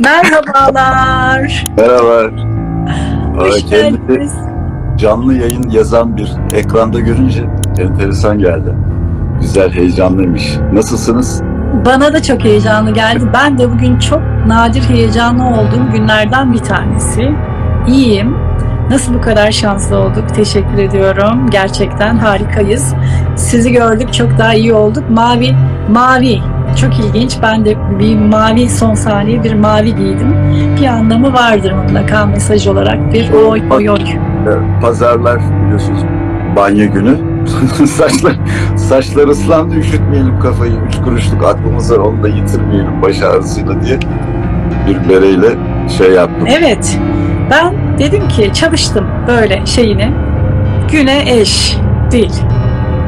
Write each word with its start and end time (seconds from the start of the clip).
Merhabalar. 0.00 1.66
Merhaba. 1.76 2.30
Hoş 3.36 3.70
geldiniz. 3.70 4.32
canlı 4.96 5.34
yayın 5.34 5.70
yazan 5.70 6.16
bir 6.16 6.32
ekranda 6.54 7.00
görünce 7.00 7.44
enteresan 7.78 8.38
geldi. 8.38 8.74
Güzel, 9.40 9.70
heyecanlıymış. 9.72 10.58
Nasılsınız? 10.72 11.42
Bana 11.86 12.12
da 12.12 12.22
çok 12.22 12.44
heyecanlı 12.44 12.90
geldi. 12.90 13.24
Ben 13.34 13.58
de 13.58 13.70
bugün 13.72 13.98
çok 13.98 14.20
nadir 14.46 14.82
heyecanlı 14.82 15.44
olduğum 15.46 15.92
günlerden 15.92 16.52
bir 16.52 16.58
tanesi. 16.58 17.34
İyiyim. 17.88 18.36
Nasıl 18.90 19.14
bu 19.14 19.20
kadar 19.20 19.50
şanslı 19.50 19.98
olduk? 19.98 20.34
Teşekkür 20.34 20.78
ediyorum. 20.78 21.50
Gerçekten 21.50 22.16
harikayız. 22.18 22.94
Sizi 23.36 23.72
gördük, 23.72 24.12
çok 24.12 24.38
daha 24.38 24.54
iyi 24.54 24.74
olduk. 24.74 25.10
Mavi, 25.10 25.54
mavi. 25.88 26.38
Çok 26.80 26.98
ilginç. 26.98 27.36
Ben 27.42 27.64
de 27.64 27.76
bir 27.98 28.18
mavi 28.18 28.68
son 28.68 28.94
saniye 28.94 29.44
bir 29.44 29.54
mavi 29.54 29.96
giydim. 29.96 30.34
Bir 30.80 30.86
anlamı 30.86 31.32
vardır 31.32 31.72
mutlaka 31.72 32.26
mesaj 32.26 32.66
olarak 32.66 33.12
bir 33.12 33.30
oy 33.32 33.62
oy 33.70 33.90
oy. 33.90 34.00
Ee, 34.00 34.80
Pazarlar 34.82 35.38
biliyorsunuz 35.64 36.00
banyo 36.56 36.92
günü. 36.92 37.16
saçlar, 37.86 38.36
saçlar 38.76 39.28
ıslandı 39.28 39.74
üşütmeyelim 39.74 40.40
kafayı. 40.40 40.72
Üç 40.88 40.96
kuruşluk 41.04 41.44
aklımız 41.44 41.92
var 41.92 41.98
onu 41.98 42.22
da 42.22 42.28
yitirmeyelim 42.28 43.02
baş 43.02 43.22
ağrısıyla 43.22 43.82
diye 43.82 43.98
bir 44.88 45.08
bereyle 45.08 45.48
şey 45.98 46.12
yaptım. 46.12 46.48
Evet. 46.58 46.98
Ben 47.50 47.74
dedim 47.98 48.28
ki 48.28 48.50
çalıştım 48.54 49.06
böyle 49.26 49.66
şeyini. 49.66 50.12
Güne 50.92 51.40
eş 51.40 51.76
değil. 52.12 52.42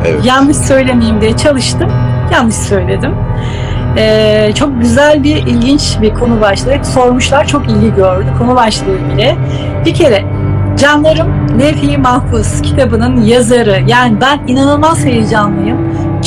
Evet. 0.06 0.25
Yanlış 0.25 0.56
söylemeyeyim 0.56 1.20
diye 1.20 1.37
çalıştım. 1.37 1.91
Yanlış 2.33 2.57
söyledim. 2.57 3.15
Ee, 3.97 4.52
çok 4.55 4.80
güzel 4.80 5.23
bir 5.23 5.37
ilginç 5.37 5.97
bir 6.02 6.15
konu 6.15 6.41
başlığı. 6.41 6.84
Sormuşlar 6.84 7.47
çok 7.47 7.69
ilgi 7.69 7.95
gördü 7.95 8.27
konu 8.39 8.56
başlığı 8.56 8.98
bile. 9.15 9.37
Bir 9.87 9.95
kere 9.95 10.25
Canlarım 10.79 11.28
Levh-i 11.61 11.98
Mahfuz 11.98 12.62
kitabının 12.62 13.20
yazarı. 13.20 13.83
Yani 13.86 14.20
ben 14.20 14.41
inanılmaz 14.47 15.05
heyecanlıyım. 15.05 15.78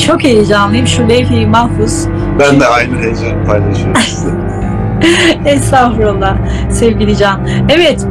Çok 0.06 0.24
heyecanlıyım 0.24 0.86
şu 0.86 1.08
Levh-i 1.08 1.46
Mahfuz. 1.46 2.06
Ben 2.38 2.60
de 2.60 2.66
aynı 2.66 2.96
heyecanı 2.96 3.44
paylaşıyorum 3.46 3.96
size. 4.06 4.30
Estağfurullah 5.44 6.36
sevgili 6.70 7.16
Can. 7.16 7.48
Evet 7.68 8.06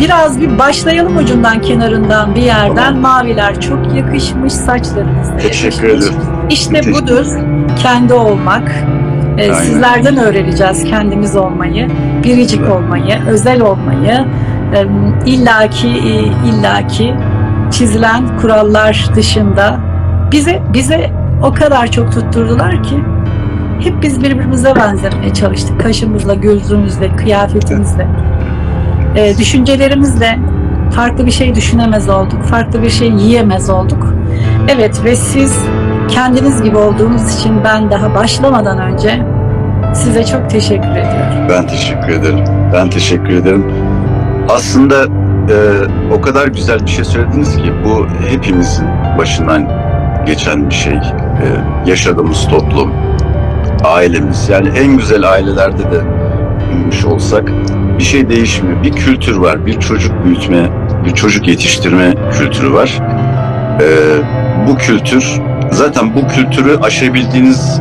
biraz 0.00 0.40
bir 0.40 0.58
başlayalım 0.58 1.16
ucundan 1.16 1.60
kenarından 1.60 2.34
bir 2.34 2.42
yerden. 2.42 2.74
Tamam. 2.74 3.00
Maviler 3.00 3.60
çok 3.60 3.94
yakışmış 3.94 4.52
saçlarınız 4.52 5.28
Teşekkür 5.42 5.88
ederim. 5.88 6.14
İşte 6.50 6.80
budur 6.92 7.26
kendi 7.82 8.14
olmak. 8.14 8.72
Ee, 9.38 9.42
Aynen. 9.42 9.54
sizlerden 9.54 10.16
öğreneceğiz 10.16 10.84
kendimiz 10.84 11.36
olmayı, 11.36 11.88
biricik 12.24 12.60
Evet. 12.60 12.72
olmayı, 12.72 13.18
özel 13.28 13.60
olmayı. 13.60 14.24
Ee, 14.74 14.86
illaki 15.26 15.88
illaki 16.46 17.14
çizilen 17.70 18.36
kurallar 18.40 19.08
dışında 19.16 19.80
bize 20.32 20.62
bize 20.74 21.10
o 21.42 21.52
kadar 21.52 21.86
çok 21.90 22.12
tutturdular 22.12 22.82
ki 22.82 23.04
hep 23.80 24.02
biz 24.02 24.22
birbirimize 24.22 24.76
benzemeye 24.76 25.34
çalıştık. 25.34 25.80
Kaşımızla, 25.80 26.34
gözlüğümüzle, 26.34 27.16
kıyafetimizle, 27.16 28.06
e, 29.16 29.38
düşüncelerimizle 29.38 30.38
farklı 30.90 31.26
bir 31.26 31.30
şey 31.30 31.54
düşünemez 31.54 32.08
olduk. 32.08 32.42
Farklı 32.42 32.82
bir 32.82 32.90
şey 32.90 33.08
yiyemez 33.08 33.70
olduk. 33.70 34.14
Evet 34.68 35.04
ve 35.04 35.16
siz 35.16 35.58
kendiniz 36.10 36.62
gibi 36.62 36.76
olduğunuz 36.76 37.34
için 37.34 37.64
ben 37.64 37.90
daha 37.90 38.14
başlamadan 38.14 38.78
önce 38.78 39.22
size 39.94 40.24
çok 40.24 40.50
teşekkür 40.50 40.90
ediyorum. 40.90 41.48
Ben 41.48 41.66
teşekkür 41.66 42.08
ederim. 42.08 42.44
Ben 42.72 42.90
teşekkür 42.90 43.32
ederim. 43.32 43.72
Aslında 44.48 45.04
e, 45.04 45.56
o 46.14 46.20
kadar 46.20 46.48
güzel 46.48 46.80
bir 46.80 46.90
şey 46.90 47.04
söylediniz 47.04 47.56
ki 47.56 47.72
bu 47.84 48.06
hepimizin 48.28 48.86
başından 49.18 49.68
geçen 50.26 50.70
bir 50.70 50.74
şey. 50.74 50.94
E, 50.94 51.00
yaşadığımız 51.86 52.48
toplum, 52.48 52.92
ailemiz 53.84 54.48
yani 54.48 54.68
en 54.78 54.96
güzel 54.96 55.30
ailelerde 55.30 55.82
de 55.82 56.00
büyümüş 56.70 57.04
olsak 57.04 57.52
bir 57.98 58.04
şey 58.04 58.28
değişmiyor. 58.28 58.82
Bir 58.82 58.92
kültür 58.92 59.36
var, 59.36 59.66
bir 59.66 59.80
çocuk 59.80 60.24
büyütme, 60.24 60.68
bir 61.04 61.14
çocuk 61.14 61.48
yetiştirme 61.48 62.14
kültürü 62.32 62.72
var. 62.72 63.00
E, 63.80 63.86
bu 64.68 64.76
kültür 64.76 65.40
zaten 65.80 66.14
bu 66.14 66.28
kültürü 66.28 66.78
aşabildiğiniz 66.78 67.80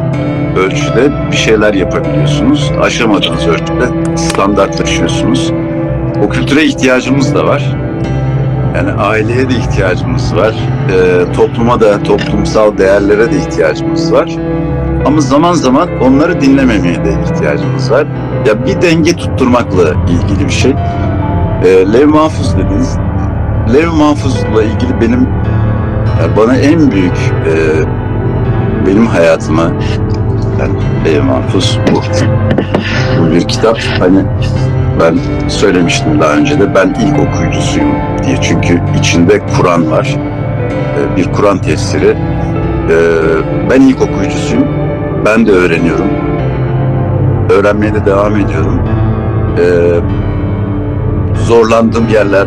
ölçüde 0.58 1.32
bir 1.32 1.36
şeyler 1.36 1.74
yapabiliyorsunuz. 1.74 2.72
Aşamadığınız 2.82 3.48
ölçüde 3.48 4.18
standartlaşıyorsunuz. 4.18 5.52
O 6.26 6.30
kültüre 6.30 6.64
ihtiyacımız 6.64 7.36
da 7.36 7.46
var. 7.46 7.76
Yani 8.76 8.92
aileye 8.92 9.50
de 9.50 9.54
ihtiyacımız 9.54 10.36
var. 10.36 10.56
Ee, 10.92 11.34
topluma 11.34 11.80
da, 11.80 12.04
toplumsal 12.04 12.78
değerlere 12.78 13.32
de 13.32 13.38
ihtiyacımız 13.38 14.14
var. 14.14 14.30
Ama 15.06 15.22
zaman 15.22 15.54
zaman 15.54 15.90
onları 16.02 16.42
dinlememeye 16.42 17.06
de 17.06 17.14
ihtiyacımız 17.24 17.92
var. 17.92 18.08
Ya 18.48 18.66
bir 18.66 18.82
denge 18.82 19.16
tutturmakla 19.16 19.94
ilgili 20.10 20.46
bir 20.46 20.54
şey. 20.54 20.72
Ee, 20.72 21.94
Lev 21.94 22.08
Mahfuz 22.08 22.58
dediniz. 22.58 22.98
Lev 23.74 23.92
Mahfuz'la 23.92 24.64
ilgili 24.64 25.02
benim 25.02 25.28
yani 26.22 26.38
bana 26.38 26.56
en 26.58 26.92
büyük 26.92 27.18
e, 27.48 27.54
benim 28.88 29.06
hayatıma 29.08 29.64
yani 30.60 30.74
Lev 31.06 31.24
Mahfuz 31.24 31.80
bu. 31.92 32.02
Bu 33.22 33.32
bir 33.32 33.42
kitap. 33.48 33.80
Hani 34.00 34.20
ben 35.00 35.18
söylemiştim 35.50 36.20
daha 36.22 36.34
önce 36.34 36.60
de 36.60 36.76
ben 36.76 36.96
ilk 37.06 37.20
okuyucusuyum 37.20 37.90
diye. 38.26 38.38
Çünkü 38.42 38.82
içinde 39.00 39.40
Kur'an 39.58 39.92
var. 39.92 40.16
Ee, 40.18 41.18
Bir 41.18 41.32
Kur'an 41.32 41.58
tefsiri. 41.58 42.08
Ee, 42.90 42.96
Ben 43.70 43.82
ilk 43.82 44.02
okuyucusuyum. 44.02 44.68
Ben 45.26 45.46
de 45.48 45.52
öğreniyorum. 45.52 46.08
Öğrenmeye 47.50 47.94
de 47.94 48.06
devam 48.06 48.36
ediyorum. 48.36 48.80
Ee, 49.60 49.64
Zorlandığım 51.36 52.08
yerler 52.10 52.46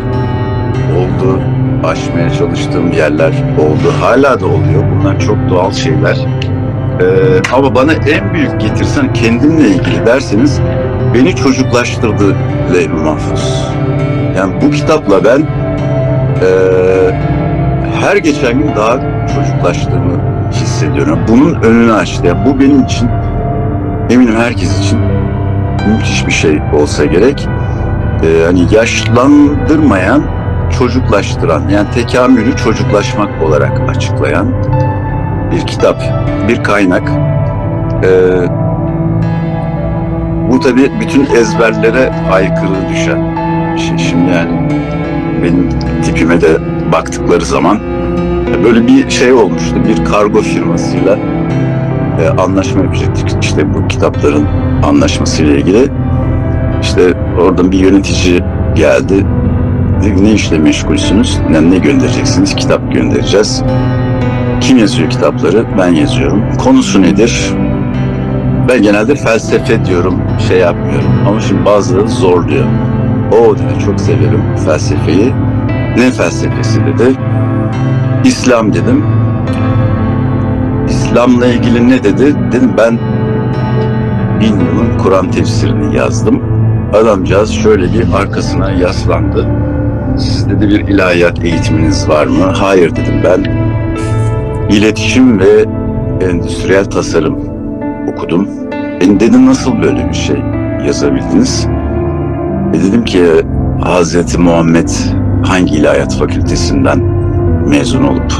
oldu. 0.97 1.39
Aşmaya 1.83 2.29
çalıştığım 2.29 2.91
yerler 2.91 3.33
oldu. 3.59 3.93
Hala 4.01 4.39
da 4.39 4.45
oluyor. 4.45 4.83
Bunlar 4.91 5.19
çok 5.19 5.37
doğal 5.49 5.71
şeyler. 5.71 6.17
Ee, 7.01 7.05
ama 7.53 7.75
bana 7.75 7.93
en 7.93 8.33
büyük 8.33 8.61
getirsen 8.61 9.13
kendimle 9.13 9.67
ilgili 9.67 10.05
derseniz 10.05 10.61
beni 11.13 11.35
çocuklaştırdı 11.35 12.35
Leyli 12.73 12.93
Mahfuz. 12.93 13.67
Yani 14.37 14.53
bu 14.61 14.71
kitapla 14.71 15.23
ben 15.25 15.39
eee, 15.39 17.19
her 18.01 18.17
geçen 18.17 18.53
gün 18.59 18.75
daha 18.75 18.99
çocuklaştığımı 19.35 20.19
hissediyorum. 20.51 21.19
Bunun 21.27 21.53
önünü 21.61 21.93
açtı. 21.93 22.27
Yani 22.27 22.45
bu 22.45 22.59
benim 22.59 22.83
için 22.83 23.09
eminim 24.09 24.35
herkes 24.37 24.79
için 24.79 24.99
müthiş 25.87 26.27
bir 26.27 26.31
şey 26.31 26.61
olsa 26.81 27.05
gerek. 27.05 27.47
Eee, 28.23 28.29
hani 28.45 28.75
yaşlandırmayan, 28.75 30.23
çocuklaştıran 30.83 31.69
yani 31.69 31.89
tekamülü 31.91 32.57
çocuklaşmak 32.57 33.43
olarak 33.43 33.89
açıklayan 33.89 34.47
bir 35.51 35.67
kitap, 35.67 36.03
bir 36.47 36.63
kaynak. 36.63 37.11
Eee 38.03 38.49
bu 40.51 40.59
tabii 40.59 40.91
bütün 40.99 41.25
ezberlere 41.25 42.11
aykırı 42.31 42.89
düşen 42.89 43.35
bir 43.73 43.79
şey. 43.79 43.97
Şimdi 43.97 44.31
yani 44.31 44.69
benim 45.43 45.69
tipime 46.03 46.41
de 46.41 46.47
baktıkları 46.91 47.45
zaman 47.45 47.79
böyle 48.63 48.87
bir 48.87 49.09
şey 49.09 49.33
olmuştu. 49.33 49.75
Bir 49.89 50.05
kargo 50.05 50.41
firmasıyla 50.41 51.17
e, 52.21 52.41
anlaşma 52.41 52.81
yapacaktık. 52.81 53.43
İşte 53.43 53.73
bu 53.73 53.87
kitapların 53.87 54.47
anlaşmasıyla 54.85 55.55
ilgili. 55.55 55.87
İşte 56.81 57.13
oradan 57.41 57.71
bir 57.71 57.79
yönetici 57.79 58.43
geldi. 58.75 59.25
Ne 60.03 60.31
işle 60.31 60.59
meşgulsünüz? 60.59 61.39
Ne, 61.49 61.71
ne 61.71 61.77
göndereceksiniz? 61.77 62.55
Kitap 62.55 62.93
göndereceğiz. 62.93 63.63
Kim 64.61 64.77
yazıyor 64.77 65.09
kitapları? 65.09 65.65
Ben 65.77 65.87
yazıyorum. 65.87 66.43
Konusu 66.57 67.01
nedir? 67.01 67.53
Ben 68.69 68.81
genelde 68.81 69.15
felsefe 69.15 69.85
diyorum, 69.85 70.21
şey 70.47 70.59
yapmıyorum. 70.59 71.11
Ama 71.27 71.41
şimdi 71.41 71.65
bazıları 71.65 72.07
zorluyor. 72.07 72.65
O 73.31 73.55
dedi, 73.55 73.85
çok 73.85 73.99
severim 73.99 74.43
felsefeyi. 74.65 75.33
Ne 75.97 76.11
felsefesi 76.11 76.79
dedi. 76.85 77.15
İslam 78.23 78.73
dedim. 78.73 79.05
İslam'la 80.89 81.47
ilgili 81.47 81.89
ne 81.89 82.03
dedi? 82.03 82.35
Dedim 82.51 82.71
ben 82.77 82.99
bin 84.39 84.59
yılın 84.59 84.97
Kur'an 84.97 85.31
tefsirini 85.31 85.95
yazdım. 85.95 86.41
Adamcağız 86.93 87.51
şöyle 87.51 87.93
bir 87.93 88.13
arkasına 88.13 88.71
yaslandı. 88.71 89.47
Siz 90.17 90.49
dedi 90.49 90.69
bir 90.69 90.79
ilahiyat 90.79 91.43
eğitiminiz 91.43 92.09
var 92.09 92.27
mı? 92.27 92.43
Hayır 92.43 92.95
dedim 92.95 93.21
ben. 93.23 93.43
İletişim 94.69 95.39
ve 95.39 95.65
endüstriyel 96.25 96.85
tasarım 96.85 97.37
okudum. 98.13 98.47
Ben 99.01 99.19
dedim 99.19 99.45
nasıl 99.45 99.81
böyle 99.81 100.09
bir 100.09 100.13
şey 100.13 100.37
yazabildiniz. 100.87 101.67
E 102.73 102.83
dedim 102.83 103.05
ki 103.05 103.23
Hazreti 103.81 104.37
Muhammed 104.37 104.89
hangi 105.45 105.75
ilahiyat 105.75 106.15
fakültesinden 106.15 106.99
mezun 107.67 108.03
olup 108.03 108.33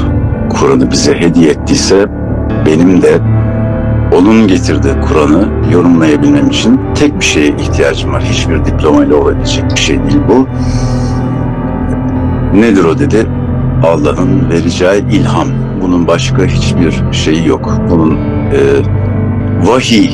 Kur'an'ı 0.50 0.90
bize 0.90 1.20
hediye 1.20 1.50
ettiyse 1.50 2.06
benim 2.66 3.02
de 3.02 3.18
onun 4.16 4.48
getirdiği 4.48 5.00
Kur'an'ı 5.08 5.48
yorumlayabilmem 5.72 6.48
için 6.48 6.80
tek 6.94 7.20
bir 7.20 7.24
şeye 7.24 7.48
ihtiyacım 7.48 8.12
var. 8.12 8.22
Hiçbir 8.22 8.64
diplomayla 8.64 9.16
olabilecek 9.16 9.70
bir 9.70 9.80
şey 9.80 9.96
değil 9.96 10.20
bu. 10.28 10.48
Nedir 12.54 12.84
o 12.84 12.98
dedi? 12.98 13.26
Allah'ın 13.84 14.50
vereceği 14.50 15.04
ilham. 15.10 15.48
Bunun 15.82 16.06
başka 16.06 16.44
hiçbir 16.44 17.12
şeyi 17.12 17.48
yok. 17.48 17.72
Bunun 17.90 18.16
e, 18.16 18.60
vahiy. 19.66 20.10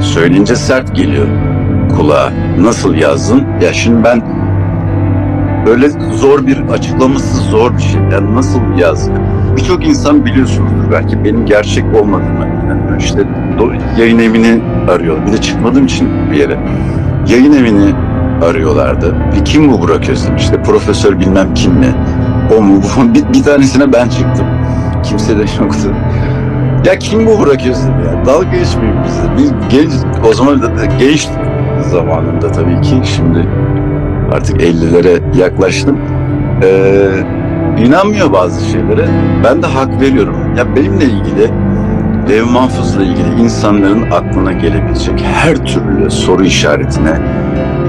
Söyleyince 0.00 0.56
sert 0.56 0.96
geliyor 0.96 1.26
kulağa. 1.96 2.32
Nasıl 2.60 2.94
yazdın? 2.94 3.42
Ya 3.62 3.72
şimdi 3.72 4.04
ben 4.04 4.22
öyle 5.66 5.88
zor 6.12 6.46
bir 6.46 6.58
açıklaması 6.58 7.36
zor 7.36 7.76
bir 7.76 7.82
şey. 7.82 8.00
Yani 8.12 8.34
nasıl 8.34 8.60
yazdık? 8.78 9.20
Birçok 9.56 9.86
insan 9.86 10.24
biliyorsunuzdur 10.24 10.92
belki 10.92 11.24
benim 11.24 11.46
gerçek 11.46 11.84
olmadığımı. 11.84 12.46
Yani 12.68 12.82
işte 12.98 13.24
yayın 13.98 14.18
evini 14.18 14.60
arıyor. 14.88 15.26
Bir 15.26 15.32
de 15.32 15.40
çıkmadığım 15.40 15.84
için 15.84 16.08
bir 16.30 16.36
yere. 16.36 16.58
Yayın 17.28 17.52
evini 17.52 17.94
arıyorlardı. 18.42 19.14
Bir 19.34 19.44
kim 19.44 19.72
bu 19.72 19.80
Burak 19.82 20.08
Özlem? 20.08 20.36
İşte 20.36 20.62
profesör 20.62 21.20
bilmem 21.20 21.54
kim 21.54 21.72
mi? 21.72 21.94
O 22.58 22.62
mu 22.62 22.82
bu? 22.82 23.14
Bir, 23.14 23.38
bir 23.38 23.42
tanesine 23.42 23.92
ben 23.92 24.08
çıktım. 24.08 24.46
Kimse 25.02 25.38
de 25.38 25.44
yoktu. 25.60 25.94
Ya 26.84 26.98
kim 26.98 27.26
bu 27.26 27.38
Burak 27.38 27.66
Özlem 27.66 28.04
ya? 28.04 28.26
Dalga 28.26 28.56
geçmeyin 28.56 28.96
bizle. 29.04 29.22
Biz 29.38 29.52
genç, 29.70 29.90
o 30.30 30.32
zaman 30.32 30.62
da 30.62 30.84
genç 30.98 31.28
zamanında 31.90 32.52
tabii 32.52 32.80
ki. 32.80 33.00
Şimdi 33.16 33.48
artık 34.32 34.60
50'lere 34.62 35.38
yaklaştım. 35.38 35.98
Ee, 36.62 37.08
inanmıyor 37.86 38.32
bazı 38.32 38.70
şeylere. 38.70 39.08
Ben 39.44 39.62
de 39.62 39.66
hak 39.66 40.00
veriyorum. 40.00 40.36
Ya 40.56 40.76
benimle 40.76 41.04
ilgili 41.04 41.50
Dev 42.28 42.44
Mahfuz'la 42.44 43.02
ilgili 43.02 43.42
insanların 43.42 44.10
aklına 44.10 44.52
gelebilecek 44.52 45.24
her 45.24 45.66
türlü 45.66 46.10
soru 46.10 46.44
işaretine, 46.44 47.18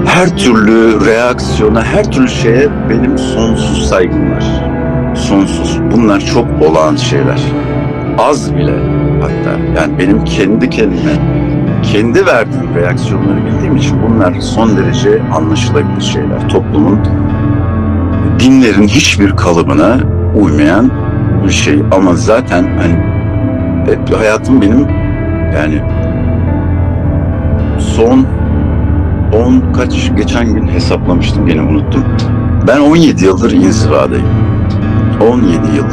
her 0.06 0.36
türlü 0.36 1.06
reaksiyona, 1.06 1.84
her 1.84 2.10
türlü 2.10 2.28
şeye 2.28 2.68
benim 2.90 3.18
sonsuz 3.18 3.88
saygım 3.88 4.30
var. 4.32 4.44
Sonsuz. 5.14 5.78
Bunlar 5.92 6.20
çok 6.20 6.46
olağan 6.62 6.96
şeyler. 6.96 7.40
Az 8.18 8.54
bile 8.54 8.74
hatta. 9.20 9.80
Yani 9.80 9.98
benim 9.98 10.24
kendi 10.24 10.70
kendime, 10.70 11.12
kendi 11.82 12.26
verdiğim 12.26 12.74
reaksiyonları 12.74 13.46
bildiğim 13.46 13.76
için 13.76 13.96
bunlar 14.02 14.40
son 14.40 14.76
derece 14.76 15.22
anlaşılabilir 15.34 16.00
şeyler. 16.00 16.48
Toplumun, 16.48 16.98
dinlerin 18.38 18.88
hiçbir 18.88 19.30
kalıbına 19.30 19.96
uymayan 20.34 20.90
bir 21.44 21.52
şey. 21.52 21.82
Ama 21.92 22.14
zaten 22.14 22.62
hani 22.78 23.15
hep 23.86 24.16
hayatım 24.18 24.62
benim 24.62 24.88
yani 25.54 25.82
son 27.78 28.26
10 29.44 29.72
kaç 29.72 30.10
geçen 30.16 30.54
gün 30.54 30.68
hesaplamıştım 30.68 31.46
yine 31.48 31.62
unuttum. 31.62 32.04
Ben 32.68 32.80
17 32.80 33.24
yıldır 33.24 33.52
inzivadayım. 33.52 34.26
17 35.32 35.54
yıl. 35.76 35.84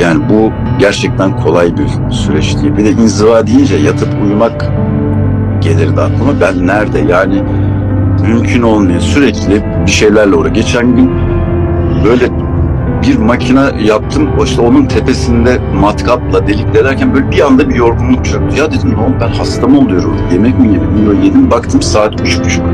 Yani 0.00 0.28
bu 0.28 0.52
gerçekten 0.78 1.36
kolay 1.36 1.76
bir 1.76 2.12
süreç 2.12 2.56
değil. 2.62 2.76
Bir 2.76 2.84
de 2.84 2.90
inziva 2.90 3.46
deyince 3.46 3.76
yatıp 3.76 4.08
uyumak 4.24 4.70
gelirdi 5.60 6.00
aklıma. 6.00 6.40
Ben 6.40 6.66
nerede 6.66 6.98
yani 6.98 7.42
mümkün 8.28 8.62
olmuyor. 8.62 9.00
Sürekli 9.00 9.64
bir 9.86 9.90
şeylerle 9.90 10.34
uğra. 10.34 10.48
Geçen 10.48 10.96
gün 10.96 11.10
böyle 12.04 12.43
bir 13.06 13.18
makine 13.18 13.60
yaptım. 13.84 14.28
İşte 14.44 14.60
onun 14.60 14.86
tepesinde 14.86 15.58
matkapla 15.80 16.46
deliklerken 16.46 17.14
böyle 17.14 17.30
bir 17.30 17.46
anda 17.46 17.68
bir 17.68 17.74
yorgunluk 17.74 18.24
çöktü. 18.24 18.58
Ya 18.58 18.72
dedim 18.72 18.94
ne 18.94 18.96
oldu 18.96 19.14
ben 19.20 19.28
hasta 19.28 19.66
mı 19.66 19.78
oluyorum? 19.78 20.16
Yemek 20.32 20.58
mi 20.58 20.68
yedim? 20.68 21.06
Yok 21.06 21.24
yedim. 21.24 21.50
Baktım 21.50 21.82
saat 21.82 22.20
üç 22.20 22.40
buçuk. 22.40 22.64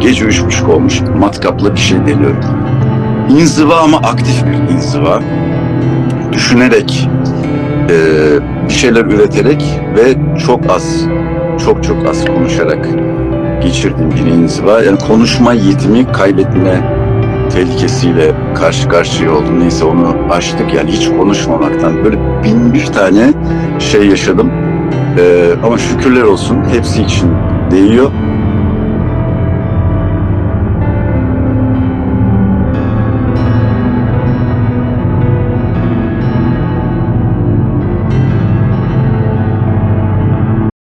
Gece 0.00 0.24
üç 0.24 0.44
buçuk 0.44 0.68
olmuş. 0.68 1.00
Matkapla 1.18 1.74
bir 1.74 1.80
şey 1.80 1.98
deliyorum. 2.00 2.44
İnziva 3.30 3.76
ama 3.76 3.96
aktif 3.96 4.44
bir 4.46 4.74
inziva. 4.74 5.20
Düşünerek, 6.32 7.08
e, 7.90 7.96
bir 8.68 8.74
şeyler 8.74 9.04
üreterek 9.04 9.80
ve 9.96 10.16
çok 10.46 10.70
az, 10.70 11.06
çok 11.64 11.84
çok 11.84 12.08
az 12.08 12.24
konuşarak 12.24 12.88
geçirdiğim 13.62 14.10
bir 14.10 14.26
inziva. 14.26 14.82
Yani 14.82 14.98
konuşma 14.98 15.52
yetimi 15.52 16.12
kaybetme 16.12 17.05
tehlikesiyle 17.48 18.32
karşı 18.54 18.88
karşıya 18.88 19.32
oldum. 19.32 19.60
Neyse 19.60 19.84
onu 19.84 20.16
aştık 20.30 20.74
yani 20.74 20.90
hiç 20.92 21.08
konuşmamaktan 21.08 22.04
böyle 22.04 22.16
bin 22.44 22.74
bir 22.74 22.86
tane 22.86 23.32
şey 23.78 24.06
yaşadım. 24.06 24.50
Ee, 25.18 25.50
ama 25.64 25.78
şükürler 25.78 26.22
olsun 26.22 26.64
hepsi 26.72 27.02
için 27.02 27.30
değiyor. 27.70 28.10